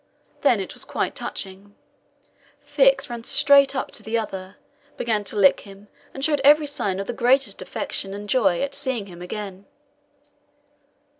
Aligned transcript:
Then 0.41 0.59
it 0.59 0.73
was 0.73 0.83
quite 0.83 1.13
touching. 1.13 1.75
Fix 2.59 3.07
ran 3.07 3.23
straight 3.23 3.75
up 3.75 3.91
to 3.91 4.01
the 4.01 4.17
other, 4.17 4.57
began 4.97 5.23
to 5.25 5.35
lick 5.37 5.59
him, 5.59 5.89
and 6.11 6.25
showed 6.25 6.41
every 6.43 6.65
sign 6.65 6.99
of 6.99 7.05
the 7.05 7.13
greatest 7.13 7.61
affection 7.61 8.11
and 8.11 8.27
joy 8.27 8.61
at 8.63 8.73
seeing 8.73 9.05
him 9.05 9.21
again. 9.21 9.67